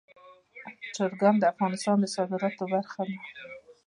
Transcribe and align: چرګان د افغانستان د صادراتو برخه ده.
چرګان 0.95 1.35
د 1.39 1.43
افغانستان 1.53 1.97
د 2.01 2.05
صادراتو 2.15 2.63
برخه 2.73 3.01
ده. 3.09 3.17